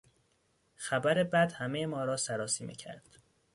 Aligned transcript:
خبر 0.75 1.23
بد 1.23 1.51
همهی 1.55 1.85
ما 1.85 2.03
را 2.05 2.17
سراسیمه 2.17 2.73
کرد. 2.75 3.09